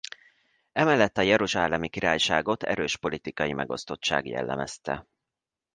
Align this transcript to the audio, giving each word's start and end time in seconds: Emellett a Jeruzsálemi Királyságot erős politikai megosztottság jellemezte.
Emellett 0.71 1.17
a 1.17 1.21
Jeruzsálemi 1.21 1.89
Királyságot 1.89 2.63
erős 2.63 2.97
politikai 2.97 3.53
megosztottság 3.53 4.25
jellemezte. 4.25 5.07